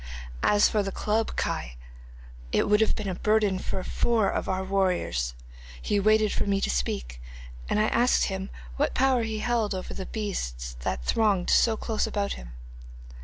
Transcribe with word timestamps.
As 0.41 0.67
for 0.67 0.81
the 0.81 0.91
club, 0.91 1.35
Kai, 1.35 1.75
it 2.51 2.67
would 2.67 2.81
have 2.81 2.95
been 2.95 3.07
a 3.07 3.13
burden 3.13 3.59
for 3.59 3.83
four 3.83 4.31
of 4.31 4.49
our 4.49 4.63
warriors. 4.63 5.35
He 5.79 5.99
waited 5.99 6.33
for 6.33 6.47
me 6.47 6.59
to 6.61 6.71
speak, 6.71 7.21
and 7.69 7.79
I 7.79 7.83
asked 7.85 8.23
him 8.23 8.49
what 8.77 8.95
power 8.95 9.21
he 9.21 9.37
held 9.37 9.75
over 9.75 9.93
the 9.93 10.07
beasts 10.07 10.75
that 10.79 11.05
thronged 11.05 11.51
so 11.51 11.77
close 11.77 12.07
about 12.07 12.33
him. 12.33 12.53